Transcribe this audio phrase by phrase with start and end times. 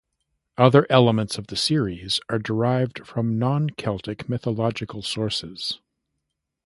[0.57, 5.79] Other elements of the series are derived from non-Celtic mythological sources.